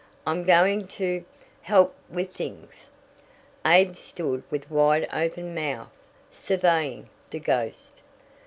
[0.25, 1.23] I'm going to
[1.61, 2.87] help with things."
[3.63, 5.91] Abe stood with wide open mouth
[6.31, 8.01] surveying "the ghost."